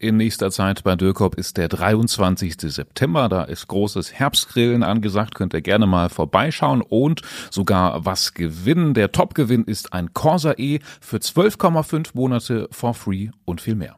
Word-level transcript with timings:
in 0.00 0.16
nächster 0.16 0.50
Zeit 0.50 0.82
bei 0.82 0.96
Dürkop 0.96 1.34
ist 1.34 1.58
der 1.58 1.68
23. 1.68 2.54
September. 2.58 3.28
Da 3.28 3.44
ist 3.44 3.68
großes 3.68 4.14
Herbstgrillen 4.14 4.82
angesagt. 4.82 5.34
Könnt 5.34 5.52
ihr 5.52 5.60
gerne 5.60 5.86
mal 5.86 6.08
vorbeischauen 6.08 6.80
und 6.80 7.20
sogar 7.50 8.04
was 8.04 8.32
gewinnen. 8.32 8.94
Der 8.94 9.12
Topgewinn 9.12 9.64
ist 9.64 9.92
ein 9.92 10.14
Corsa 10.14 10.54
E 10.56 10.80
für 11.00 11.18
12,5 11.18 12.10
Monate 12.14 12.68
for 12.70 12.94
free 12.94 13.28
und 13.44 13.60
viel 13.60 13.74
mehr. 13.74 13.96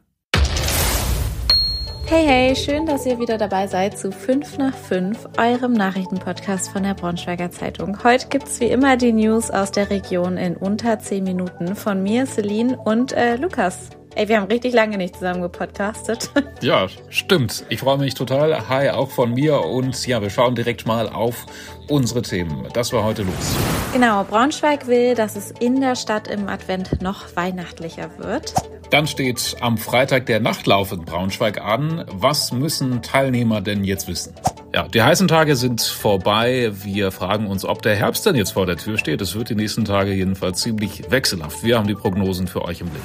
Hey, 2.05 2.25
hey, 2.25 2.55
schön, 2.55 2.85
dass 2.85 3.05
ihr 3.05 3.17
wieder 3.17 3.37
dabei 3.37 3.65
seid 3.65 3.97
zu 3.97 4.11
5 4.11 4.57
nach 4.57 4.75
5, 4.75 5.29
eurem 5.37 5.71
Nachrichtenpodcast 5.71 6.69
von 6.69 6.83
der 6.83 6.95
Braunschweiger 6.95 7.49
Zeitung. 7.49 8.03
Heute 8.03 8.27
gibt's 8.27 8.59
wie 8.59 8.67
immer 8.67 8.97
die 8.97 9.13
News 9.13 9.49
aus 9.49 9.71
der 9.71 9.89
Region 9.89 10.37
in 10.37 10.57
unter 10.57 10.99
10 10.99 11.23
Minuten 11.23 11.75
von 11.75 12.03
mir, 12.03 12.25
Celine 12.25 12.77
und 12.77 13.13
äh, 13.13 13.37
Lukas. 13.37 13.89
Ey, 14.15 14.27
wir 14.29 14.39
haben 14.39 14.47
richtig 14.47 14.73
lange 14.73 14.97
nicht 14.97 15.15
zusammen 15.15 15.41
gepodcastet. 15.41 16.29
Ja, 16.61 16.87
stimmt. 17.09 17.65
Ich 17.67 17.81
freue 17.81 17.97
mich 17.97 18.13
total. 18.13 18.69
Hi, 18.69 18.89
auch 18.91 19.09
von 19.09 19.33
mir. 19.33 19.65
Und 19.65 20.07
ja, 20.07 20.21
wir 20.21 20.29
schauen 20.29 20.55
direkt 20.55 20.87
mal 20.87 21.09
auf 21.09 21.45
unsere 21.89 22.21
Themen. 22.21 22.69
Das 22.71 22.93
war 22.93 23.03
heute 23.03 23.23
los. 23.23 23.55
Genau, 23.91 24.23
Braunschweig 24.23 24.87
will, 24.87 25.13
dass 25.13 25.35
es 25.35 25.51
in 25.59 25.81
der 25.81 25.97
Stadt 25.97 26.29
im 26.29 26.47
Advent 26.47 27.01
noch 27.01 27.35
weihnachtlicher 27.35 28.17
wird. 28.17 28.53
Dann 28.91 29.07
steht 29.07 29.57
am 29.59 29.77
Freitag 29.77 30.25
der 30.27 30.39
Nachtlauf 30.39 30.93
in 30.93 31.03
Braunschweig 31.03 31.59
an. 31.59 32.05
Was 32.13 32.53
müssen 32.53 33.01
Teilnehmer 33.01 33.59
denn 33.59 33.83
jetzt 33.83 34.07
wissen? 34.07 34.33
Ja, 34.73 34.87
die 34.87 35.01
heißen 35.01 35.27
Tage 35.27 35.57
sind 35.57 35.81
vorbei. 35.81 36.71
Wir 36.73 37.11
fragen 37.11 37.47
uns, 37.47 37.65
ob 37.65 37.81
der 37.81 37.95
Herbst 37.95 38.25
denn 38.25 38.35
jetzt 38.35 38.51
vor 38.51 38.65
der 38.65 38.77
Tür 38.77 38.97
steht. 38.97 39.19
Es 39.19 39.35
wird 39.35 39.49
die 39.49 39.55
nächsten 39.55 39.83
Tage 39.83 40.13
jedenfalls 40.13 40.61
ziemlich 40.61 41.11
wechselhaft. 41.11 41.61
Wir 41.63 41.77
haben 41.77 41.87
die 41.87 41.95
Prognosen 41.95 42.47
für 42.47 42.63
euch 42.63 42.79
im 42.79 42.87
Blick. 42.87 43.03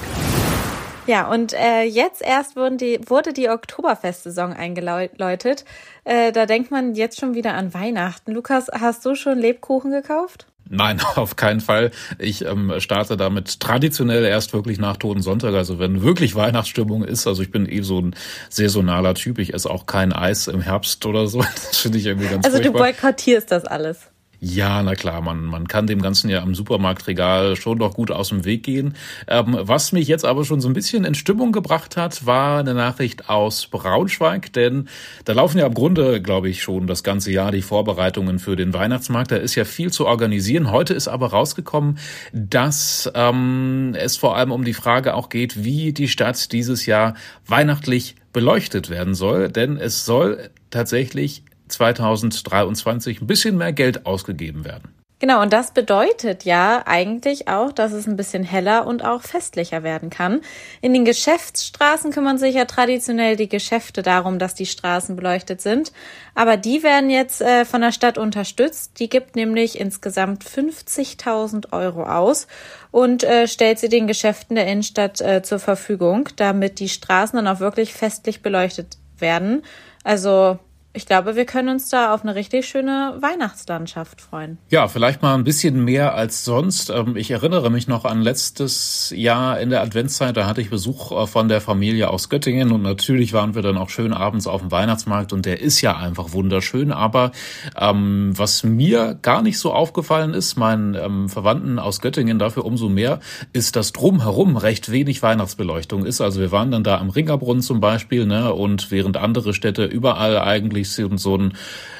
Ja, 1.08 1.30
und 1.30 1.54
äh, 1.54 1.84
jetzt 1.84 2.20
erst 2.22 2.54
wurden 2.54 2.76
die, 2.76 3.00
wurde 3.06 3.32
die 3.32 3.48
Oktoberfestsaison 3.48 4.52
eingeläutet. 4.52 5.64
Äh, 6.04 6.32
da 6.32 6.44
denkt 6.44 6.70
man 6.70 6.94
jetzt 6.94 7.18
schon 7.18 7.34
wieder 7.34 7.54
an 7.54 7.72
Weihnachten. 7.72 8.32
Lukas, 8.32 8.66
hast 8.70 9.06
du 9.06 9.14
schon 9.14 9.38
Lebkuchen 9.38 9.90
gekauft? 9.90 10.46
Nein, 10.68 11.00
auf 11.16 11.36
keinen 11.36 11.60
Fall. 11.60 11.92
Ich 12.18 12.44
ähm, 12.44 12.74
starte 12.78 13.16
damit 13.16 13.58
traditionell 13.58 14.22
erst 14.24 14.52
wirklich 14.52 14.78
nach 14.78 14.98
Toten 14.98 15.22
Sonntag, 15.22 15.54
also 15.54 15.78
wenn 15.78 16.02
wirklich 16.02 16.34
Weihnachtsstimmung 16.34 17.04
ist. 17.04 17.26
Also 17.26 17.42
ich 17.42 17.50
bin 17.50 17.66
eh 17.66 17.80
so 17.80 18.00
ein 18.00 18.14
saisonaler 18.50 19.14
Typ. 19.14 19.38
Ich 19.38 19.54
esse 19.54 19.70
auch 19.70 19.86
kein 19.86 20.12
Eis 20.12 20.46
im 20.46 20.60
Herbst 20.60 21.06
oder 21.06 21.26
so. 21.26 21.38
Das 21.68 21.78
finde 21.78 21.96
ich 21.98 22.04
irgendwie 22.04 22.28
ganz 22.28 22.44
Also 22.44 22.58
furchtbar. 22.58 22.86
du 22.86 22.92
boykottierst 22.92 23.50
das 23.50 23.64
alles. 23.64 24.10
Ja, 24.40 24.84
na 24.84 24.94
klar, 24.94 25.20
man, 25.20 25.44
man 25.44 25.66
kann 25.66 25.88
dem 25.88 26.00
Ganzen 26.00 26.30
ja 26.30 26.42
am 26.42 26.54
Supermarktregal 26.54 27.56
schon 27.56 27.80
doch 27.80 27.94
gut 27.94 28.12
aus 28.12 28.28
dem 28.28 28.44
Weg 28.44 28.62
gehen. 28.62 28.94
Ähm, 29.26 29.56
was 29.58 29.90
mich 29.90 30.06
jetzt 30.06 30.24
aber 30.24 30.44
schon 30.44 30.60
so 30.60 30.68
ein 30.68 30.74
bisschen 30.74 31.04
in 31.04 31.16
Stimmung 31.16 31.50
gebracht 31.50 31.96
hat, 31.96 32.24
war 32.24 32.60
eine 32.60 32.72
Nachricht 32.72 33.28
aus 33.28 33.66
Braunschweig, 33.66 34.52
denn 34.52 34.88
da 35.24 35.32
laufen 35.32 35.58
ja 35.58 35.66
im 35.66 35.74
Grunde, 35.74 36.22
glaube 36.22 36.48
ich, 36.48 36.62
schon 36.62 36.86
das 36.86 37.02
ganze 37.02 37.32
Jahr 37.32 37.50
die 37.50 37.62
Vorbereitungen 37.62 38.38
für 38.38 38.54
den 38.54 38.72
Weihnachtsmarkt. 38.72 39.32
Da 39.32 39.36
ist 39.36 39.56
ja 39.56 39.64
viel 39.64 39.92
zu 39.92 40.06
organisieren. 40.06 40.70
Heute 40.70 40.94
ist 40.94 41.08
aber 41.08 41.30
rausgekommen, 41.30 41.98
dass 42.32 43.10
ähm, 43.16 43.96
es 43.98 44.16
vor 44.16 44.36
allem 44.36 44.52
um 44.52 44.64
die 44.64 44.74
Frage 44.74 45.14
auch 45.14 45.30
geht, 45.30 45.64
wie 45.64 45.92
die 45.92 46.06
Stadt 46.06 46.52
dieses 46.52 46.86
Jahr 46.86 47.14
weihnachtlich 47.46 48.14
beleuchtet 48.32 48.88
werden 48.88 49.14
soll, 49.14 49.48
denn 49.48 49.78
es 49.78 50.04
soll 50.04 50.50
tatsächlich 50.70 51.42
2023 51.68 53.20
ein 53.20 53.26
bisschen 53.26 53.56
mehr 53.56 53.72
Geld 53.72 54.06
ausgegeben 54.06 54.64
werden. 54.64 54.94
Genau, 55.20 55.42
und 55.42 55.52
das 55.52 55.72
bedeutet 55.72 56.44
ja 56.44 56.84
eigentlich 56.86 57.48
auch, 57.48 57.72
dass 57.72 57.90
es 57.90 58.06
ein 58.06 58.16
bisschen 58.16 58.44
heller 58.44 58.86
und 58.86 59.04
auch 59.04 59.22
festlicher 59.22 59.82
werden 59.82 60.10
kann. 60.10 60.42
In 60.80 60.92
den 60.92 61.04
Geschäftsstraßen 61.04 62.12
kümmern 62.12 62.38
sich 62.38 62.54
ja 62.54 62.66
traditionell 62.66 63.34
die 63.34 63.48
Geschäfte 63.48 64.02
darum, 64.02 64.38
dass 64.38 64.54
die 64.54 64.66
Straßen 64.66 65.16
beleuchtet 65.16 65.60
sind. 65.60 65.92
Aber 66.36 66.56
die 66.56 66.84
werden 66.84 67.10
jetzt 67.10 67.40
äh, 67.40 67.64
von 67.64 67.80
der 67.80 67.90
Stadt 67.90 68.16
unterstützt. 68.16 69.00
Die 69.00 69.08
gibt 69.08 69.34
nämlich 69.34 69.80
insgesamt 69.80 70.44
50.000 70.44 71.72
Euro 71.72 72.04
aus 72.04 72.46
und 72.92 73.24
äh, 73.24 73.48
stellt 73.48 73.80
sie 73.80 73.88
den 73.88 74.06
Geschäften 74.06 74.54
der 74.54 74.68
Innenstadt 74.68 75.20
äh, 75.20 75.42
zur 75.42 75.58
Verfügung, 75.58 76.28
damit 76.36 76.78
die 76.78 76.88
Straßen 76.88 77.36
dann 77.36 77.48
auch 77.48 77.58
wirklich 77.58 77.92
festlich 77.92 78.40
beleuchtet 78.40 78.98
werden. 79.18 79.64
Also 80.04 80.60
ich 80.98 81.06
glaube, 81.06 81.36
wir 81.36 81.44
können 81.44 81.68
uns 81.68 81.90
da 81.90 82.12
auf 82.12 82.24
eine 82.24 82.34
richtig 82.34 82.66
schöne 82.66 83.16
Weihnachtslandschaft 83.20 84.20
freuen. 84.20 84.58
Ja, 84.68 84.88
vielleicht 84.88 85.22
mal 85.22 85.34
ein 85.34 85.44
bisschen 85.44 85.84
mehr 85.84 86.16
als 86.16 86.44
sonst. 86.44 86.90
Ähm, 86.90 87.16
ich 87.16 87.30
erinnere 87.30 87.70
mich 87.70 87.86
noch 87.86 88.04
an 88.04 88.20
letztes 88.20 89.14
Jahr 89.14 89.60
in 89.60 89.70
der 89.70 89.80
Adventszeit, 89.82 90.36
da 90.36 90.46
hatte 90.46 90.60
ich 90.60 90.70
Besuch 90.70 91.12
äh, 91.12 91.28
von 91.28 91.48
der 91.48 91.60
Familie 91.60 92.10
aus 92.10 92.28
Göttingen 92.28 92.72
und 92.72 92.82
natürlich 92.82 93.32
waren 93.32 93.54
wir 93.54 93.62
dann 93.62 93.78
auch 93.78 93.90
schön 93.90 94.12
abends 94.12 94.48
auf 94.48 94.60
dem 94.60 94.72
Weihnachtsmarkt 94.72 95.32
und 95.32 95.46
der 95.46 95.60
ist 95.60 95.80
ja 95.82 95.96
einfach 95.96 96.32
wunderschön. 96.32 96.90
Aber 96.90 97.30
ähm, 97.76 98.32
was 98.36 98.64
mir 98.64 99.16
gar 99.22 99.42
nicht 99.42 99.60
so 99.60 99.72
aufgefallen 99.72 100.34
ist, 100.34 100.56
meinen 100.56 100.96
ähm, 100.96 101.28
Verwandten 101.28 101.78
aus 101.78 102.00
Göttingen 102.00 102.40
dafür 102.40 102.64
umso 102.64 102.88
mehr, 102.88 103.20
ist, 103.52 103.76
dass 103.76 103.92
drumherum 103.92 104.56
recht 104.56 104.90
wenig 104.90 105.22
Weihnachtsbeleuchtung 105.22 106.04
ist. 106.04 106.20
Also 106.20 106.40
wir 106.40 106.50
waren 106.50 106.72
dann 106.72 106.82
da 106.82 106.98
am 106.98 107.10
Ringerbrunnen 107.10 107.62
zum 107.62 107.78
Beispiel, 107.78 108.26
ne, 108.26 108.52
und 108.52 108.90
während 108.90 109.16
andere 109.16 109.54
Städte 109.54 109.84
überall 109.84 110.40
eigentlich 110.40 110.87
wirklich 110.88 111.18
so 111.18 111.36
ein 111.36 111.54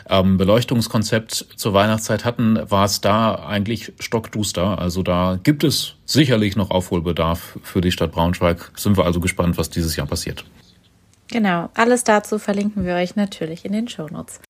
ähm, 0.09 0.37
Beleuchtungskonzept 0.37 1.47
zur 1.56 1.75
Weihnachtszeit 1.75 2.25
hatten, 2.25 2.59
war 2.71 2.84
es 2.84 3.00
da 3.00 3.34
eigentlich 3.34 3.93
stockduster. 4.00 4.78
Also 4.78 5.03
da 5.03 5.38
gibt 5.43 5.65
es 5.65 5.94
sicherlich 6.06 6.56
noch 6.56 6.71
Aufholbedarf 6.71 7.59
für 7.62 7.81
die 7.81 7.93
Stadt 7.93 8.12
Braunschweig. 8.12 8.72
Sind 8.76 8.97
wir 8.97 9.04
also 9.04 9.21
gespannt, 9.21 9.59
was 9.59 9.71
dieses 9.71 9.97
Jahr 9.97 10.06
passiert. 10.06 10.44
Genau, 11.31 11.69
alles 11.75 12.04
dazu 12.04 12.38
verlinken 12.38 12.87
wir 12.87 12.94
euch 12.94 13.16
natürlich 13.16 13.65
in 13.65 13.72
den 13.72 13.88
Shownotes. 13.88 14.41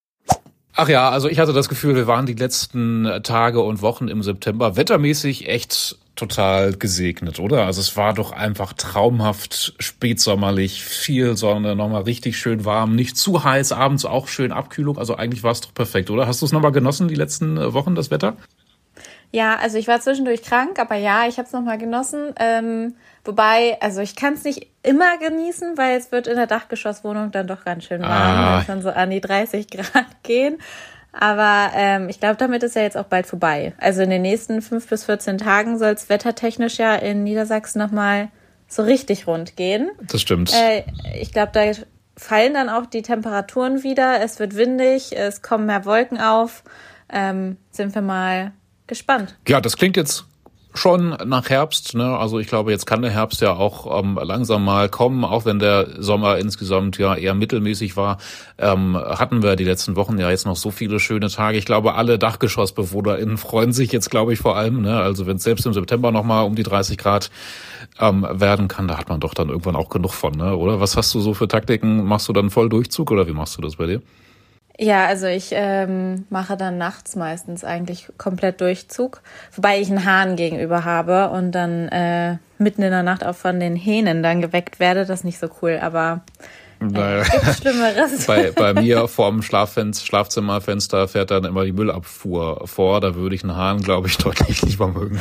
Ach 0.81 0.89
ja, 0.89 1.11
also 1.11 1.29
ich 1.29 1.41
hatte 1.41 1.53
das 1.53 1.69
Gefühl, 1.69 1.97
wir 1.97 2.07
waren 2.07 2.25
die 2.25 2.35
letzten 2.35 3.09
Tage 3.25 3.61
und 3.61 3.83
Wochen 3.83 4.07
im 4.07 4.23
September 4.23 4.77
wettermäßig 4.77 5.49
echt 5.49 5.99
total 6.19 6.75
gesegnet, 6.75 7.39
oder? 7.39 7.65
Also 7.65 7.81
es 7.81 7.97
war 7.97 8.13
doch 8.13 8.33
einfach 8.33 8.73
traumhaft 8.73 9.75
spätsommerlich, 9.79 10.85
viel 10.85 11.37
Sonne, 11.37 11.77
nochmal 11.77 12.03
richtig 12.03 12.37
schön 12.37 12.65
warm, 12.65 12.95
nicht 12.95 13.17
zu 13.17 13.45
heiß, 13.45 13.73
abends 13.73 14.05
auch 14.05 14.29
schön 14.29 14.53
Abkühlung. 14.53 14.99
Also 14.99 15.17
eigentlich 15.17 15.43
war 15.43 15.53
es 15.53 15.61
doch 15.61 15.73
perfekt, 15.73 16.11
oder? 16.11 16.27
Hast 16.27 16.43
du 16.43 16.47
es 16.47 16.53
nochmal 16.53 16.73
genossen, 16.73 17.09
die 17.09 17.15
letzten 17.15 17.57
äh, 17.57 17.73
Wochen, 17.73 17.95
das 17.95 18.11
Wetter? 18.11 18.37
Ja, 19.31 19.57
also 19.57 19.77
ich 19.77 19.87
war 19.89 20.01
zwischendurch 20.01 20.43
krank, 20.43 20.79
aber 20.79 20.97
ja, 20.97 21.27
ich 21.29 21.37
habe 21.37 21.47
es 21.47 21.53
nochmal 21.53 21.79
genossen. 21.79 22.33
Ähm, 22.41 22.95
wobei, 23.25 23.77
also 23.81 24.01
ich 24.01 24.17
kann 24.17 24.35
es 24.35 24.45
nicht 24.45 24.69
immer 24.83 25.19
genießen, 25.19 25.77
weil 25.77 25.99
es 25.99 26.11
wird 26.13 26.27
in 26.27 26.37
der 26.37 26.47
Dachgeschosswohnung 26.47 27.31
dann 27.31 27.47
doch 27.47 27.65
ganz 27.65 27.85
schön 27.85 28.01
warm, 28.01 28.11
ah. 28.11 28.53
wenn 28.53 28.61
es 28.61 28.67
dann 28.67 28.83
so 28.83 28.91
an 28.91 29.11
die 29.11 29.21
30 29.21 29.69
Grad 29.69 30.23
gehen. 30.23 30.59
Aber 31.13 31.71
ähm, 31.75 32.09
ich 32.09 32.21
glaube, 32.21 32.37
damit 32.37 32.63
ist 32.63 32.77
ja 32.77 32.83
jetzt 32.83 32.97
auch 32.97 33.07
bald 33.07 33.27
vorbei. 33.27 33.73
Also 33.79 34.03
in 34.03 34.11
den 34.11 34.23
nächsten 34.23 34.63
fünf 34.63 34.89
bis 34.89 35.05
14 35.05 35.39
Tagen 35.39 35.79
soll 35.79 35.91
es 35.91 36.09
wettertechnisch 36.09 36.79
ja 36.79 36.95
in 36.95 37.25
Niedersachsen 37.25 37.79
nochmal 37.79 38.29
so 38.69 38.83
richtig 38.83 39.27
rund 39.27 39.57
gehen. 39.57 39.91
Das 40.03 40.21
stimmt. 40.21 40.53
Äh, 40.53 40.85
ich 41.19 41.33
glaube, 41.33 41.53
da 41.53 41.63
fallen 42.17 42.55
dann 42.55 42.69
auch 42.69 42.87
die 42.87 43.03
Temperaturen 43.03 43.83
wieder. 43.83 44.21
Es 44.23 44.39
wird 44.39 44.57
windig, 44.57 45.17
es 45.17 45.41
kommen 45.43 45.67
mehr 45.67 45.85
Wolken 45.85 46.21
auf. 46.21 46.63
Ähm, 47.11 47.57
sind 47.71 47.95
wir 47.95 48.03
mal 48.03 48.53
gespannt. 48.87 49.37
Ja, 49.47 49.61
das 49.61 49.77
klingt 49.77 49.97
jetzt 49.97 50.27
schon 50.75 51.17
nach 51.27 51.49
Herbst. 51.49 51.95
Ne? 51.95 52.17
Also 52.17 52.39
ich 52.39 52.47
glaube, 52.47 52.71
jetzt 52.71 52.87
kann 52.87 53.03
der 53.03 53.11
Herbst 53.11 53.41
ja 53.41 53.55
auch 53.55 54.01
ähm, 54.01 54.19
langsam 54.23 54.65
mal 54.65 54.89
kommen, 54.89 55.25
auch 55.25 55.45
wenn 55.45 55.59
der 55.59 56.03
Sommer 56.03 56.39
insgesamt 56.39 56.99
ja 56.99 57.15
eher 57.15 57.35
mittelmäßig 57.35 57.97
war. 57.97 58.19
Ähm, 58.59 58.97
hatten 58.97 59.43
wir 59.43 59.57
die 59.57 59.65
letzten 59.65 59.97
Wochen 59.97 60.19
ja 60.19 60.31
jetzt 60.31 60.47
noch 60.47 60.57
so 60.57 60.71
viele 60.71 61.01
schöne 61.01 61.31
Tage. 61.31 61.59
Ich 61.59 61.65
glaube, 61.65 61.95
alle 61.95 62.19
DachgeschossbewohnerInnen 62.19 63.39
freuen 63.39 63.73
sich 63.73 63.93
jetzt, 63.93 64.11
glaube 64.11 64.33
ich, 64.33 64.39
vor 64.39 64.57
allem. 64.57 64.83
Ne? 64.83 64.99
Also 64.99 65.27
wenn 65.27 65.37
es 65.37 65.43
selbst 65.43 65.67
im 65.67 65.73
September 65.73 66.13
nochmal 66.13 66.45
um 66.45 66.55
die 66.55 66.63
30 66.63 66.99
Grad 66.99 67.31
ähm, 67.99 68.27
werden 68.31 68.69
kann, 68.69 68.89
da 68.89 68.99
hat 68.99 69.09
man 69.09 69.21
doch 69.21 69.35
dann 69.35 69.49
irgendwann 69.49 69.77
auch 69.77 69.89
genug 69.89 70.13
von, 70.13 70.35
ne? 70.35 70.57
oder? 70.57 70.81
Was 70.81 70.97
hast 70.97 71.15
du 71.15 71.21
so 71.21 71.35
für 71.35 71.49
Taktiken? 71.49 72.05
Machst 72.05 72.29
du 72.29 72.33
dann 72.33 72.51
voll 72.51 72.69
Durchzug 72.69 73.11
oder 73.11 73.27
wie 73.27 73.33
machst 73.33 73.57
du 73.57 73.63
das 73.63 73.77
bei 73.77 73.87
dir? 73.87 74.03
Ja, 74.81 75.07
also 75.07 75.27
ich 75.27 75.49
ähm, 75.53 76.27
mache 76.31 76.57
dann 76.57 76.79
nachts 76.79 77.17
meistens 77.17 77.65
eigentlich 77.65 78.09
komplett 78.17 78.61
Durchzug, 78.61 79.23
wobei 79.53 79.81
ich 79.81 79.89
einen 79.91 80.05
Hahn 80.05 80.37
gegenüber 80.37 80.85
habe 80.85 81.31
und 81.31 81.51
dann 81.51 81.89
äh, 81.89 82.37
mitten 82.59 82.83
in 82.83 82.93
der 82.93 83.03
Nacht 83.03 83.27
auch 83.27 83.35
von 83.35 83.59
den 83.59 83.75
Hähnen 83.75 84.23
dann 84.23 84.41
geweckt 84.41 84.79
werde. 84.79 85.05
Das 85.05 85.21
ist 85.21 85.25
nicht 85.25 85.41
so 85.41 85.49
cool, 85.63 85.81
aber 85.83 86.23
Naja. 86.79 87.25
Gibt's 87.25 87.59
Schlimmeres. 87.59 88.27
bei, 88.29 88.53
bei 88.53 88.73
mir 88.75 89.09
vorm 89.09 89.43
Schlaffenster, 89.43 90.07
Schlafzimmerfenster 90.07 91.09
fährt 91.09 91.33
dann 91.33 91.45
immer 91.45 91.65
die 91.65 91.73
Müllabfuhr 91.73 92.69
vor. 92.69 93.01
Da 93.01 93.17
würde 93.17 93.35
ich 93.35 93.43
einen 93.43 93.57
Hahn, 93.57 93.81
glaube 93.81 94.07
ich, 94.07 94.17
deutlich 94.19 94.63
lieber 94.63 94.87
mögen. 94.87 95.19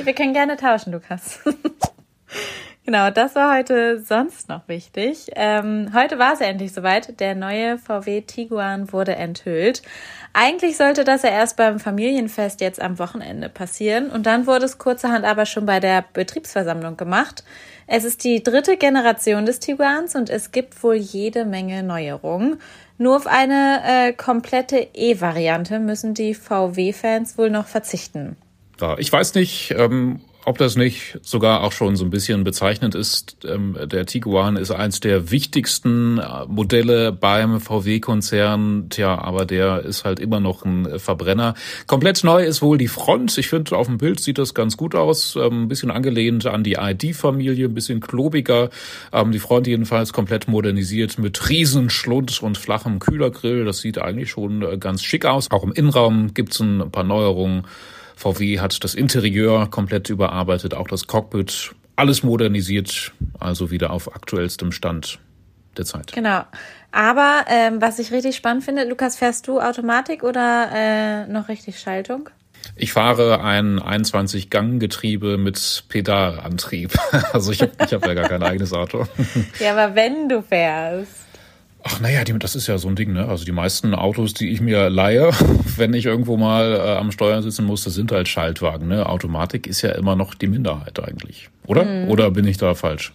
Wir 0.00 0.12
können 0.12 0.32
gerne 0.32 0.56
tauschen, 0.56 0.92
Lukas. 0.92 1.40
Genau, 2.90 3.08
das 3.10 3.36
war 3.36 3.56
heute 3.56 4.00
sonst 4.00 4.48
noch 4.48 4.66
wichtig. 4.66 5.30
Ähm, 5.36 5.92
heute 5.94 6.18
war 6.18 6.32
es 6.32 6.40
endlich 6.40 6.72
soweit. 6.72 7.20
Der 7.20 7.36
neue 7.36 7.78
VW 7.78 8.22
Tiguan 8.22 8.92
wurde 8.92 9.14
enthüllt. 9.14 9.82
Eigentlich 10.32 10.76
sollte 10.76 11.04
das 11.04 11.22
ja 11.22 11.28
erst 11.28 11.56
beim 11.56 11.78
Familienfest 11.78 12.60
jetzt 12.60 12.82
am 12.82 12.98
Wochenende 12.98 13.48
passieren 13.48 14.10
und 14.10 14.26
dann 14.26 14.48
wurde 14.48 14.64
es 14.64 14.78
kurzerhand 14.78 15.24
aber 15.24 15.46
schon 15.46 15.66
bei 15.66 15.78
der 15.78 16.04
Betriebsversammlung 16.14 16.96
gemacht. 16.96 17.44
Es 17.86 18.02
ist 18.02 18.24
die 18.24 18.42
dritte 18.42 18.76
Generation 18.76 19.46
des 19.46 19.60
Tiguans 19.60 20.16
und 20.16 20.28
es 20.28 20.50
gibt 20.50 20.82
wohl 20.82 20.96
jede 20.96 21.44
Menge 21.44 21.84
Neuerungen. 21.84 22.60
Nur 22.98 23.14
auf 23.14 23.28
eine 23.28 23.82
äh, 23.84 24.12
komplette 24.14 24.88
E-Variante 24.94 25.78
müssen 25.78 26.14
die 26.14 26.34
VW-Fans 26.34 27.38
wohl 27.38 27.50
noch 27.50 27.68
verzichten. 27.68 28.36
Ich 28.98 29.12
weiß 29.12 29.34
nicht, 29.34 29.76
ähm, 29.78 30.22
ob 30.50 30.58
das 30.58 30.74
nicht 30.74 31.16
sogar 31.22 31.62
auch 31.62 31.70
schon 31.70 31.94
so 31.94 32.04
ein 32.04 32.10
bisschen 32.10 32.42
bezeichnend 32.42 32.96
ist. 32.96 33.36
Ähm, 33.44 33.76
der 33.86 34.04
Tiguan 34.04 34.56
ist 34.56 34.72
eins 34.72 34.98
der 34.98 35.30
wichtigsten 35.30 36.18
äh, 36.18 36.44
Modelle 36.48 37.12
beim 37.12 37.60
VW-Konzern. 37.60 38.88
Tja, 38.90 39.16
aber 39.16 39.46
der 39.46 39.84
ist 39.84 40.04
halt 40.04 40.18
immer 40.18 40.40
noch 40.40 40.64
ein 40.64 40.98
Verbrenner. 40.98 41.54
Komplett 41.86 42.24
neu 42.24 42.44
ist 42.44 42.62
wohl 42.62 42.78
die 42.78 42.88
Front. 42.88 43.38
Ich 43.38 43.46
finde, 43.46 43.76
auf 43.76 43.86
dem 43.86 43.98
Bild 43.98 44.18
sieht 44.18 44.38
das 44.38 44.52
ganz 44.52 44.76
gut 44.76 44.96
aus. 44.96 45.36
Ähm, 45.36 45.62
ein 45.62 45.68
bisschen 45.68 45.92
angelehnt 45.92 46.44
an 46.46 46.64
die 46.64 46.78
ID-Familie, 46.80 47.66
ein 47.66 47.74
bisschen 47.74 48.00
klobiger. 48.00 48.70
Ähm, 49.12 49.30
die 49.30 49.38
Front 49.38 49.68
jedenfalls 49.68 50.12
komplett 50.12 50.48
modernisiert 50.48 51.16
mit 51.16 51.48
Riesenschlund 51.48 52.42
und 52.42 52.58
flachem 52.58 52.98
Kühlergrill. 52.98 53.64
Das 53.64 53.78
sieht 53.78 53.98
eigentlich 53.98 54.30
schon 54.30 54.62
äh, 54.62 54.78
ganz 54.78 55.04
schick 55.04 55.26
aus. 55.26 55.48
Auch 55.52 55.62
im 55.62 55.70
Innenraum 55.70 56.34
gibt's 56.34 56.58
ein 56.58 56.90
paar 56.90 57.04
Neuerungen. 57.04 57.62
VW 58.20 58.60
hat 58.60 58.84
das 58.84 58.94
Interieur 58.94 59.70
komplett 59.70 60.10
überarbeitet, 60.10 60.74
auch 60.74 60.88
das 60.88 61.06
Cockpit, 61.06 61.74
alles 61.96 62.22
modernisiert, 62.22 63.12
also 63.38 63.70
wieder 63.70 63.90
auf 63.90 64.14
aktuellstem 64.14 64.72
Stand 64.72 65.18
der 65.78 65.86
Zeit. 65.86 66.12
Genau. 66.12 66.42
Aber 66.92 67.44
ähm, 67.48 67.80
was 67.80 67.98
ich 67.98 68.12
richtig 68.12 68.36
spannend 68.36 68.62
finde, 68.62 68.84
Lukas, 68.84 69.16
fährst 69.16 69.48
du 69.48 69.58
Automatik 69.58 70.22
oder 70.22 70.70
äh, 70.70 71.26
noch 71.28 71.48
richtig 71.48 71.78
Schaltung? 71.78 72.28
Ich 72.76 72.92
fahre 72.92 73.42
ein 73.42 73.80
21-Gang-Getriebe 73.80 75.38
mit 75.38 75.84
Pedalantrieb. 75.88 76.92
Also 77.32 77.52
ich 77.52 77.62
habe 77.62 77.72
ich 77.86 77.94
hab 77.94 78.06
ja 78.06 78.14
gar 78.14 78.28
kein 78.28 78.42
eigenes 78.42 78.72
Auto. 78.74 79.06
Ja, 79.60 79.72
aber 79.72 79.94
wenn 79.94 80.28
du 80.28 80.42
fährst. 80.42 81.19
Ach 81.82 82.00
naja, 82.00 82.24
die, 82.24 82.38
das 82.38 82.56
ist 82.56 82.66
ja 82.66 82.78
so 82.78 82.88
ein 82.88 82.96
Ding, 82.96 83.12
ne? 83.12 83.26
Also 83.26 83.44
die 83.44 83.52
meisten 83.52 83.94
Autos, 83.94 84.34
die 84.34 84.50
ich 84.50 84.60
mir 84.60 84.90
leihe, 84.90 85.30
wenn 85.76 85.94
ich 85.94 86.06
irgendwo 86.06 86.36
mal 86.36 86.74
äh, 86.74 86.96
am 86.96 87.10
Steuer 87.12 87.42
sitzen 87.42 87.64
muss, 87.64 87.84
das 87.84 87.94
sind 87.94 88.12
halt 88.12 88.28
Schaltwagen, 88.28 88.88
ne? 88.88 89.06
Automatik 89.06 89.66
ist 89.66 89.82
ja 89.82 89.90
immer 89.92 90.16
noch 90.16 90.34
die 90.34 90.48
Minderheit 90.48 91.02
eigentlich, 91.02 91.48
oder? 91.66 91.84
Mhm. 91.84 92.08
Oder 92.08 92.30
bin 92.30 92.46
ich 92.46 92.58
da 92.58 92.74
falsch? 92.74 93.12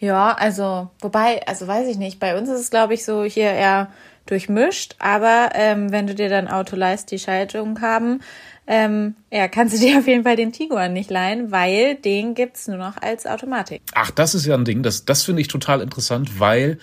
Ja, 0.00 0.32
also, 0.34 0.90
wobei, 1.00 1.44
also 1.46 1.66
weiß 1.66 1.88
ich 1.88 1.98
nicht, 1.98 2.20
bei 2.20 2.38
uns 2.38 2.48
ist 2.48 2.60
es, 2.60 2.70
glaube 2.70 2.94
ich, 2.94 3.04
so 3.04 3.24
hier 3.24 3.50
eher 3.50 3.88
durchmischt, 4.26 4.94
aber 4.98 5.50
ähm, 5.54 5.90
wenn 5.90 6.06
du 6.06 6.14
dir 6.14 6.28
dein 6.28 6.48
Auto 6.48 6.76
leist, 6.76 7.10
die 7.10 7.18
Schaltung 7.18 7.80
haben, 7.80 8.20
ähm, 8.66 9.14
ja, 9.32 9.48
kannst 9.48 9.74
du 9.74 9.80
dir 9.84 9.98
auf 9.98 10.06
jeden 10.06 10.22
Fall 10.22 10.36
den 10.36 10.52
Tiguan 10.52 10.92
nicht 10.92 11.10
leihen, 11.10 11.50
weil 11.50 11.94
den 11.96 12.34
gibt's 12.34 12.68
nur 12.68 12.76
noch 12.76 13.00
als 13.00 13.26
Automatik. 13.26 13.82
Ach, 13.94 14.10
das 14.10 14.34
ist 14.34 14.46
ja 14.46 14.54
ein 14.54 14.64
Ding, 14.64 14.82
das, 14.82 15.04
das 15.04 15.24
finde 15.24 15.40
ich 15.40 15.48
total 15.48 15.80
interessant, 15.80 16.38
weil 16.38 16.78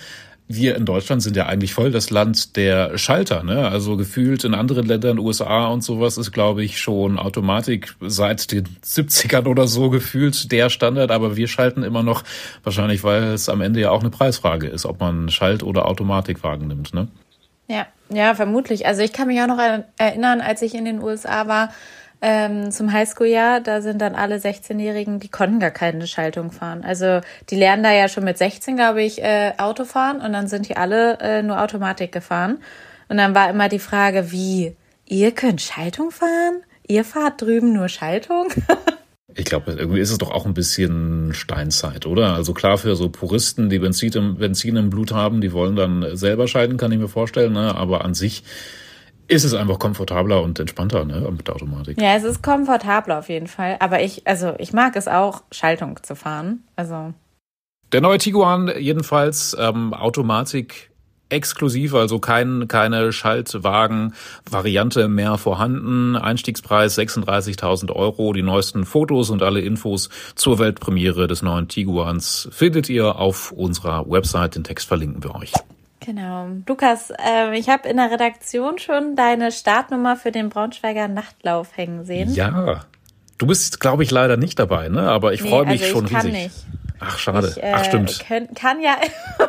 wir 0.48 0.76
in 0.76 0.86
Deutschland 0.86 1.24
sind 1.24 1.36
ja 1.36 1.48
eigentlich 1.48 1.74
voll 1.74 1.92
das 1.92 2.12
Land 2.12 2.56
der 2.56 2.98
Schalter, 2.98 3.44
ne? 3.44 3.68
Also 3.68 3.98
gefühlt 3.98 4.44
in 4.44 4.54
anderen 4.54 4.86
Ländern, 4.86 5.18
USA 5.18 5.68
und 5.68 5.84
sowas, 5.84 6.18
ist, 6.18 6.32
glaube 6.32 6.64
ich, 6.64 6.80
schon 6.80 7.18
Automatik 7.18 7.96
seit 8.02 8.52
den 8.52 8.66
70ern 8.84 9.48
oder 9.48 9.68
so 9.68 9.90
gefühlt 9.90 10.52
der 10.52 10.70
Standard, 10.70 11.10
aber 11.10 11.36
wir 11.36 11.48
schalten 11.48 11.82
immer 11.84 12.04
noch, 12.04 12.24
wahrscheinlich, 12.64 13.04
weil 13.04 13.24
es 13.24 13.50
am 13.50 13.62
Ende 13.62 13.80
ja 13.80 13.90
auch 13.90 14.02
eine 14.02 14.12
Preisfrage 14.12 14.68
ist, 14.68 14.86
ob 14.86 15.00
man 15.00 15.30
Schalt- 15.30 15.64
oder 15.64 15.88
Automatikwagen 15.88 16.68
nimmt, 16.68 16.94
ne? 16.94 17.08
Ja, 17.68 17.88
ja, 18.10 18.36
vermutlich. 18.36 18.86
Also 18.86 19.02
ich 19.02 19.14
kann 19.14 19.28
mich 19.28 19.42
auch 19.42 19.48
noch 19.48 19.60
erinnern, 19.98 20.42
als 20.42 20.62
ich 20.62 20.76
in 20.76 20.86
den 20.86 21.02
USA 21.02 21.48
war, 21.48 21.70
ähm, 22.28 22.72
zum 22.72 22.92
Highschool-Jahr, 22.92 23.62
da 23.62 23.84
sind 23.84 24.02
dann 24.02 24.16
alle 24.16 24.38
16-Jährigen, 24.38 25.20
die 25.20 25.30
konnten 25.30 25.60
gar 25.60 25.70
keine 25.70 26.08
Schaltung 26.08 26.52
fahren. 26.52 26.84
Also 26.84 27.22
die 27.52 27.56
lernen 27.56 27.84
da 27.84 27.94
ja 27.94 28.10
schon 28.10 28.24
mit 28.24 28.40
16, 28.40 28.76
glaube 28.76 29.04
ich, 29.04 29.22
äh, 29.22 29.54
Auto 29.60 29.86
fahren 29.86 30.22
und 30.22 30.34
dann 30.34 30.48
sind 30.48 30.68
die 30.68 30.76
alle 30.76 31.20
äh, 31.20 31.44
nur 31.44 31.62
Automatik 31.62 32.12
gefahren. 32.12 32.58
Und 33.10 33.18
dann 33.18 33.36
war 33.36 33.48
immer 33.52 33.70
die 33.70 33.78
Frage, 33.78 34.32
wie, 34.32 34.76
ihr 35.06 35.34
könnt 35.34 35.62
Schaltung 35.62 36.10
fahren? 36.10 36.64
Ihr 36.88 37.06
fahrt 37.06 37.44
drüben 37.44 37.74
nur 37.74 37.90
Schaltung? 37.90 38.48
Ich 39.38 39.44
glaube, 39.44 39.74
irgendwie 39.74 40.00
ist 40.00 40.12
es 40.12 40.18
doch 40.18 40.32
auch 40.32 40.46
ein 40.46 40.54
bisschen 40.54 41.34
Steinzeit, 41.34 42.06
oder? 42.06 42.36
Also 42.36 42.54
klar, 42.54 42.78
für 42.78 42.96
so 42.96 43.10
Puristen, 43.10 43.70
die 43.70 43.80
Benzin 43.80 44.14
im, 44.14 44.38
Benzin 44.38 44.78
im 44.78 44.90
Blut 44.90 45.12
haben, 45.12 45.42
die 45.42 45.52
wollen 45.52 45.76
dann 45.76 46.16
selber 46.16 46.48
schalten, 46.48 46.78
kann 46.78 46.94
ich 46.94 47.00
mir 47.00 47.10
vorstellen. 47.10 47.52
Ne? 47.52 47.76
Aber 47.76 48.06
an 48.06 48.14
sich 48.14 48.46
ist 49.28 49.44
es 49.44 49.54
einfach 49.54 49.80
komfortabler 49.80 50.42
und 50.42 50.60
entspannter 50.60 51.06
ne, 51.06 51.28
mit 51.32 51.48
der 51.48 51.56
Automatik. 51.56 52.00
Ja, 52.02 52.16
es 52.16 52.24
ist 52.24 52.44
komfortabler 52.44 53.20
auf 53.20 53.30
jeden 53.30 53.48
Fall. 53.48 53.78
Aber 53.80 54.02
ich, 54.02 54.28
also 54.28 54.54
ich 54.60 54.74
mag 54.74 54.96
es 54.96 55.08
auch, 55.08 55.44
Schaltung 55.52 56.00
zu 56.04 56.16
fahren. 56.16 56.64
Also. 56.76 57.14
Der 57.92 58.02
neue 58.02 58.18
Tiguan 58.18 58.72
jedenfalls 58.78 59.56
ähm, 59.60 59.94
Automatik 59.94 60.92
exklusiv, 61.30 61.94
also 61.96 62.20
kein, 62.20 62.68
keine 62.68 63.12
Schaltwagen-Variante 63.12 65.08
mehr 65.08 65.38
vorhanden. 65.38 66.16
Einstiegspreis 66.16 66.98
36.000 66.98 67.92
Euro. 67.92 68.34
Die 68.34 68.44
neuesten 68.44 68.86
Fotos 68.86 69.30
und 69.30 69.42
alle 69.42 69.62
Infos 69.62 70.10
zur 70.36 70.60
Weltpremiere 70.60 71.28
des 71.28 71.42
neuen 71.42 71.68
Tiguans 71.68 72.48
findet 72.52 72.90
ihr 72.90 73.16
auf 73.16 73.52
unserer 73.52 74.10
Website. 74.10 74.56
Den 74.56 74.64
Text 74.64 74.88
verlinken 74.88 75.24
wir 75.24 75.36
euch. 75.36 75.52
Genau. 76.00 76.48
Lukas, 76.68 77.12
äh, 77.12 77.58
ich 77.58 77.70
habe 77.70 77.88
in 77.90 77.98
der 77.98 78.12
Redaktion 78.12 78.78
schon 78.78 79.16
deine 79.16 79.52
Startnummer 79.52 80.16
für 80.16 80.32
den 80.32 80.50
Braunschweiger 80.50 81.08
Nachtlauf 81.08 81.76
hängen 81.76 82.06
sehen. 82.06 82.34
Ja. 82.34 82.86
Du 83.38 83.48
bist, 83.48 83.80
glaube 83.80 84.04
ich, 84.04 84.12
leider 84.12 84.38
nicht 84.38 84.60
dabei, 84.60 84.88
ne? 84.88 85.10
Aber 85.10 85.34
ich 85.34 85.42
nee, 85.42 85.50
freue 85.50 85.66
mich 85.66 85.82
also 85.84 85.94
schon 85.94 86.06
ich 86.06 86.12
kann 86.12 86.28
riesig. 86.28 86.44
Nicht. 86.44 86.66
Ach, 87.00 87.18
schade. 87.18 87.50
Ich, 87.50 87.62
äh, 87.62 87.72
Ach, 87.74 87.84
stimmt. 87.84 88.20
Kann, 88.20 88.54
kann 88.54 88.82
ja. 88.82 88.96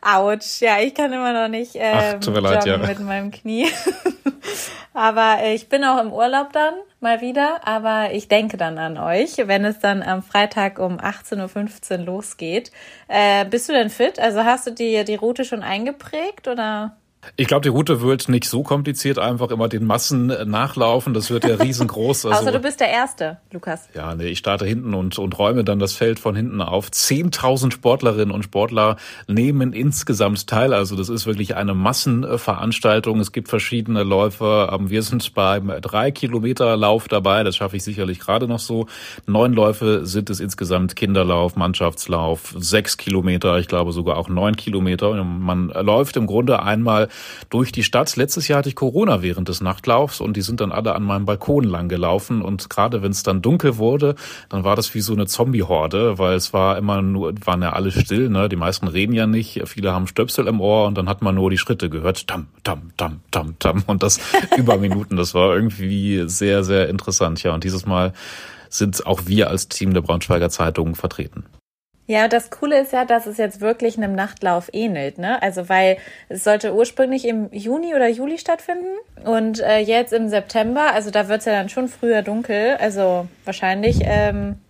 Autsch. 0.00 0.60
Ja, 0.60 0.80
ich 0.80 0.94
kann 0.94 1.12
immer 1.12 1.32
noch 1.32 1.48
nicht 1.48 1.72
ähm, 1.74 2.20
Ach, 2.20 2.40
leid, 2.40 2.66
ja. 2.66 2.78
mit 2.78 2.98
meinem 3.00 3.30
Knie. 3.30 3.68
aber 4.94 5.38
äh, 5.42 5.54
ich 5.54 5.68
bin 5.68 5.84
auch 5.84 6.00
im 6.00 6.12
Urlaub 6.12 6.52
dann 6.52 6.74
mal 7.00 7.20
wieder. 7.20 7.66
Aber 7.66 8.12
ich 8.12 8.28
denke 8.28 8.56
dann 8.56 8.78
an 8.78 8.98
euch, 8.98 9.36
wenn 9.38 9.64
es 9.64 9.78
dann 9.78 10.02
am 10.02 10.22
Freitag 10.22 10.78
um 10.78 10.98
18.15 10.98 11.92
Uhr 12.00 12.04
losgeht. 12.04 12.70
Äh, 13.08 13.44
bist 13.44 13.68
du 13.68 13.72
denn 13.72 13.90
fit? 13.90 14.18
Also 14.18 14.44
hast 14.44 14.66
du 14.66 14.72
dir 14.72 15.04
die 15.04 15.16
Route 15.16 15.44
schon 15.44 15.62
eingeprägt 15.62 16.48
oder? 16.48 16.96
Ich 17.34 17.48
glaube, 17.48 17.62
die 17.62 17.68
Route 17.68 18.00
wird 18.00 18.28
nicht 18.28 18.44
so 18.44 18.62
kompliziert, 18.62 19.18
einfach 19.18 19.50
immer 19.50 19.68
den 19.68 19.84
Massen 19.84 20.26
nachlaufen. 20.26 21.14
Das 21.14 21.30
wird 21.30 21.44
ja 21.44 21.54
riesengroß. 21.60 22.26
Also, 22.26 22.38
Außer 22.38 22.52
du 22.52 22.60
bist 22.60 22.80
der 22.80 22.90
Erste, 22.90 23.38
Lukas. 23.50 23.88
Ja, 23.94 24.14
nee, 24.14 24.26
ich 24.26 24.38
starte 24.38 24.64
hinten 24.66 24.94
und, 24.94 25.18
und 25.18 25.38
räume 25.38 25.64
dann 25.64 25.78
das 25.78 25.92
Feld 25.92 26.18
von 26.18 26.36
hinten 26.36 26.60
auf. 26.60 26.90
Zehntausend 26.90 27.72
Sportlerinnen 27.72 28.30
und 28.32 28.44
Sportler 28.44 28.96
nehmen 29.26 29.72
insgesamt 29.72 30.46
teil. 30.46 30.72
Also 30.72 30.96
das 30.96 31.08
ist 31.08 31.26
wirklich 31.26 31.56
eine 31.56 31.74
Massenveranstaltung. 31.74 33.20
Es 33.20 33.32
gibt 33.32 33.48
verschiedene 33.48 34.02
Läufe. 34.02 34.68
Wir 34.86 35.02
sind 35.02 35.34
beim 35.34 35.72
drei 35.80 36.10
Kilometer 36.10 36.76
Lauf 36.76 37.08
dabei. 37.08 37.42
Das 37.42 37.56
schaffe 37.56 37.76
ich 37.76 37.84
sicherlich 37.84 38.20
gerade 38.20 38.46
noch 38.46 38.60
so. 38.60 38.86
Neun 39.26 39.52
Läufe 39.52 40.06
sind 40.06 40.30
es 40.30 40.40
insgesamt. 40.40 40.96
Kinderlauf, 40.96 41.56
Mannschaftslauf, 41.56 42.54
sechs 42.58 42.96
Kilometer. 42.96 43.58
Ich 43.58 43.68
glaube 43.68 43.92
sogar 43.92 44.16
auch 44.16 44.28
neun 44.28 44.56
Kilometer. 44.56 45.12
Man 45.24 45.68
läuft 45.68 46.16
im 46.16 46.26
Grunde 46.26 46.62
einmal 46.62 47.08
durch 47.50 47.72
die 47.72 47.82
Stadt. 47.82 48.14
Letztes 48.16 48.48
Jahr 48.48 48.58
hatte 48.58 48.68
ich 48.68 48.74
Corona 48.74 49.22
während 49.22 49.48
des 49.48 49.60
Nachtlaufs 49.60 50.20
und 50.20 50.36
die 50.36 50.42
sind 50.42 50.60
dann 50.60 50.72
alle 50.72 50.94
an 50.94 51.02
meinem 51.02 51.26
Balkon 51.26 51.64
lang 51.64 51.88
gelaufen 51.88 52.42
und 52.42 52.70
gerade 52.70 53.02
wenn 53.02 53.12
es 53.12 53.22
dann 53.22 53.42
dunkel 53.42 53.78
wurde, 53.78 54.14
dann 54.48 54.64
war 54.64 54.76
das 54.76 54.94
wie 54.94 55.00
so 55.00 55.12
eine 55.12 55.26
Zombie-Horde, 55.26 56.18
weil 56.18 56.34
es 56.34 56.52
war 56.52 56.78
immer 56.78 57.02
nur, 57.02 57.34
waren 57.44 57.62
ja 57.62 57.72
alle 57.72 57.90
still, 57.90 58.28
ne? 58.28 58.48
Die 58.48 58.56
meisten 58.56 58.88
reden 58.88 59.12
ja 59.12 59.26
nicht, 59.26 59.62
viele 59.66 59.92
haben 59.92 60.06
Stöpsel 60.06 60.46
im 60.46 60.60
Ohr 60.60 60.86
und 60.86 60.96
dann 60.96 61.08
hat 61.08 61.22
man 61.22 61.34
nur 61.34 61.50
die 61.50 61.58
Schritte 61.58 61.90
gehört, 61.90 62.26
tam, 62.26 62.48
tam, 62.64 62.90
tam, 62.96 63.20
tam, 63.30 63.58
tam 63.58 63.82
und 63.86 64.02
das 64.02 64.20
über 64.56 64.78
Minuten. 64.78 65.16
Das 65.16 65.34
war 65.34 65.54
irgendwie 65.54 66.24
sehr, 66.26 66.64
sehr 66.64 66.88
interessant, 66.88 67.42
ja. 67.42 67.54
Und 67.54 67.64
dieses 67.64 67.86
Mal 67.86 68.12
sind 68.68 69.06
auch 69.06 69.22
wir 69.26 69.50
als 69.50 69.68
Team 69.68 69.94
der 69.94 70.02
Braunschweiger 70.02 70.50
Zeitung 70.50 70.94
vertreten. 70.94 71.44
Ja, 72.08 72.28
das 72.28 72.50
Coole 72.50 72.80
ist 72.80 72.92
ja, 72.92 73.04
dass 73.04 73.26
es 73.26 73.36
jetzt 73.36 73.60
wirklich 73.60 73.96
einem 73.96 74.14
Nachtlauf 74.14 74.70
ähnelt, 74.72 75.18
ne? 75.18 75.42
Also 75.42 75.68
weil 75.68 75.98
es 76.28 76.44
sollte 76.44 76.72
ursprünglich 76.72 77.26
im 77.26 77.48
Juni 77.52 77.94
oder 77.96 78.06
Juli 78.06 78.38
stattfinden 78.38 78.94
und 79.24 79.60
äh, 79.60 79.78
jetzt 79.78 80.12
im 80.12 80.28
September, 80.28 80.92
also 80.92 81.10
da 81.10 81.28
wird's 81.28 81.46
ja 81.46 81.52
dann 81.52 81.68
schon 81.68 81.88
früher 81.88 82.22
dunkel, 82.22 82.76
also 82.78 83.26
wahrscheinlich 83.44 83.98
ähm, 84.02 84.60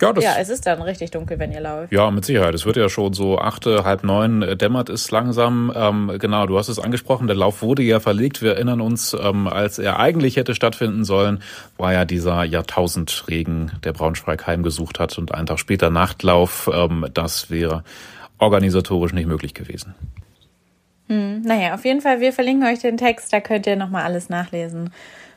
Ja, 0.00 0.12
das, 0.12 0.24
ja, 0.24 0.34
es 0.38 0.50
ist 0.50 0.66
dann 0.66 0.82
richtig 0.82 1.10
dunkel, 1.10 1.38
wenn 1.38 1.52
ihr 1.52 1.60
lauft. 1.60 1.90
Ja, 1.90 2.10
mit 2.10 2.24
Sicherheit. 2.24 2.54
Es 2.54 2.66
wird 2.66 2.76
ja 2.76 2.90
schon 2.90 3.14
so 3.14 3.38
achte, 3.38 3.84
halb 3.84 4.04
neun 4.04 4.42
äh, 4.42 4.54
dämmert 4.54 4.90
es 4.90 5.10
langsam. 5.10 5.72
Ähm, 5.74 6.12
genau, 6.18 6.46
du 6.46 6.58
hast 6.58 6.68
es 6.68 6.78
angesprochen, 6.78 7.26
der 7.26 7.36
Lauf 7.36 7.62
wurde 7.62 7.82
ja 7.82 7.98
verlegt. 7.98 8.42
Wir 8.42 8.54
erinnern 8.54 8.82
uns, 8.82 9.16
ähm, 9.18 9.46
als 9.46 9.78
er 9.78 9.98
eigentlich 9.98 10.36
hätte 10.36 10.54
stattfinden 10.54 11.04
sollen, 11.04 11.42
war 11.78 11.94
ja 11.94 12.04
dieser 12.04 12.44
Jahrtausendregen, 12.44 13.72
der 13.84 13.94
Braunschweig 13.94 14.46
heimgesucht 14.46 15.00
hat 15.00 15.16
und 15.16 15.32
einen 15.32 15.46
Tag 15.46 15.58
später 15.58 15.88
Nachtlauf. 15.88 16.68
Ähm, 16.72 17.06
das 17.14 17.50
wäre 17.50 17.82
organisatorisch 18.38 19.14
nicht 19.14 19.26
möglich 19.26 19.54
gewesen. 19.54 19.94
Hm, 21.08 21.40
naja, 21.40 21.74
auf 21.74 21.86
jeden 21.86 22.02
Fall, 22.02 22.20
wir 22.20 22.34
verlinken 22.34 22.68
euch 22.68 22.80
den 22.80 22.98
Text, 22.98 23.32
da 23.32 23.40
könnt 23.40 23.66
ihr 23.66 23.76
nochmal 23.76 24.02
alles 24.02 24.28
nachlesen. 24.28 24.90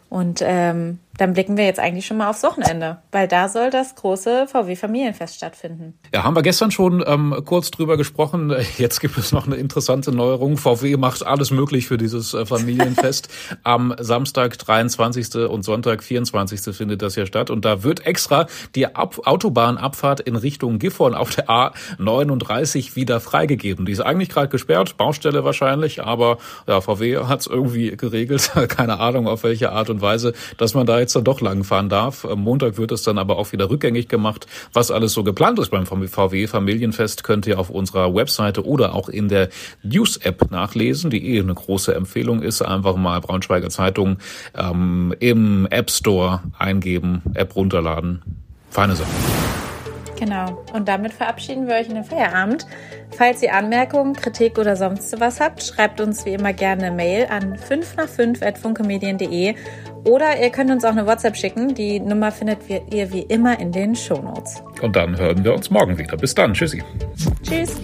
Und 0.10 0.42
ähm, 0.44 1.00
dann 1.20 1.34
blicken 1.34 1.58
wir 1.58 1.66
jetzt 1.66 1.82
eigentlich 1.82 2.06
schon 2.06 2.16
mal 2.16 2.30
aufs 2.30 2.44
Wochenende, 2.44 3.00
weil 3.12 3.28
da 3.28 3.50
soll 3.50 3.70
das 3.70 3.96
große 3.96 4.48
VW-Familienfest 4.48 5.36
stattfinden. 5.36 5.94
Ja, 6.14 6.24
haben 6.24 6.34
wir 6.34 6.44
gestern 6.44 6.72
schon 6.72 7.04
ähm, 7.06 7.36
kurz 7.44 7.72
drüber 7.72 7.98
gesprochen. 7.98 8.56
Jetzt 8.78 9.02
gibt 9.02 9.18
es 9.18 9.34
noch 9.34 9.46
eine 9.46 9.58
interessante 9.58 10.14
Neuerung. 10.14 10.56
VW 10.56 10.96
macht 10.96 11.26
alles 11.26 11.52
möglich 11.52 11.88
für 11.88 11.98
dieses 11.98 12.34
äh, 12.34 12.46
Familienfest. 12.46 13.28
Am 13.64 13.94
Samstag 14.00 14.58
23. 14.58 15.50
und 15.50 15.64
Sonntag 15.64 16.04
24. 16.04 16.74
findet 16.74 17.02
das 17.02 17.18
ja 17.18 17.26
statt. 17.26 17.50
Und 17.50 17.66
da 17.66 17.84
wird 17.84 18.06
extra 18.06 18.48
die 18.76 18.96
Ab 18.96 19.20
Autobahnabfahrt 19.26 20.22
in 20.22 20.38
Richtung 20.38 20.80
Gifhorn 20.80 21.16
auf 21.16 21.36
der 21.36 21.50
A39 21.50 22.96
wieder 22.96 23.20
freigegeben. 23.20 23.86
Die 23.86 23.92
ist 23.92 24.00
eigentlich 24.02 24.30
gerade 24.30 24.48
gesperrt, 24.48 24.96
Baustelle 24.96 25.44
wahrscheinlich, 25.44 26.02
aber 26.02 26.38
ja, 26.66 26.80
VW 26.80 27.18
hat 27.26 27.42
es 27.42 27.48
irgendwie 27.48 27.98
geregelt. 27.98 28.52
Keine 28.70 29.02
Ahnung, 29.02 29.28
auf 29.28 29.44
welche 29.44 29.74
Art 29.74 29.90
und 29.90 30.02
Weise, 30.02 30.32
dass 30.58 30.74
man 30.74 30.86
da 30.86 31.00
jetzt 31.00 31.09
dann 31.14 31.24
doch 31.24 31.42
lang 31.42 31.64
fahren 31.64 31.90
darf. 31.90 32.26
Am 32.26 32.42
Montag 32.42 32.78
wird 32.78 32.92
es 32.92 33.04
dann 33.04 33.18
aber 33.18 33.38
auch 33.38 33.52
wieder 33.52 33.70
rückgängig 33.70 34.08
gemacht. 34.08 34.48
Was 34.74 34.92
alles 34.92 35.14
so 35.14 35.24
geplant 35.24 35.60
ist 35.60 35.70
beim 35.70 35.86
VW 35.86 36.48
Familienfest, 36.48 37.24
könnt 37.24 37.48
ihr 37.48 37.60
auf 37.60 37.70
unserer 37.70 38.14
Webseite 38.14 38.66
oder 38.66 38.96
auch 38.96 39.10
in 39.10 39.30
der 39.30 39.50
News-App 39.84 40.52
nachlesen, 40.52 41.10
die 41.10 41.36
eh 41.36 41.40
eine 41.40 41.54
große 41.54 41.94
Empfehlung 41.94 42.42
ist. 42.42 42.62
Einfach 42.62 42.96
mal 42.96 43.20
Braunschweiger 43.22 43.70
Zeitung 43.70 44.18
ähm, 44.58 45.14
im 45.20 45.68
App 45.70 45.92
Store 45.92 46.42
eingeben, 46.58 47.22
App 47.34 47.56
runterladen. 47.56 48.22
Feine 48.70 48.96
Sache. 48.96 49.10
Genau. 50.20 50.64
Und 50.74 50.90
damit 50.90 51.14
verabschieden 51.14 51.68
wir 51.68 51.76
euch 51.76 51.88
in 51.88 51.96
den 51.96 52.04
Feierabend. 52.04 52.68
Falls 53.16 53.42
ihr 53.42 53.54
Anmerkungen, 53.54 54.14
Kritik 54.14 54.58
oder 54.58 54.76
sonst 54.76 55.18
was 55.20 55.40
habt, 55.40 55.64
schreibt 55.64 56.02
uns 56.02 56.26
wie 56.26 56.34
immer 56.34 56.52
gerne 56.52 56.88
eine 56.88 56.96
Mail 56.96 57.28
an 57.30 57.58
5 57.58 57.96
nach 57.96 58.10
5 58.10 58.42
at 58.42 58.58
funkemedien.de 58.58 59.56
oder 60.04 60.42
ihr 60.42 60.50
könnt 60.50 60.72
uns 60.72 60.84
auch 60.84 60.92
eine 60.92 61.08
WhatsApp 61.08 61.38
schicken. 61.38 61.74
Die 61.74 62.00
Nummer 62.00 62.32
findet 62.32 62.60
ihr 62.70 63.12
wie 63.14 63.22
immer 63.22 63.60
in 63.60 63.72
den 63.72 63.96
Shownotes. 63.96 64.62
Und 64.82 64.96
dann 64.96 65.18
hören 65.18 65.44
wir 65.44 65.54
uns 65.54 65.70
morgen 65.70 65.98
wieder. 65.98 66.18
Bis 66.18 66.36
dann. 66.36 66.54
Tschüssi. 66.54 66.84
Tschüss. 67.44 67.80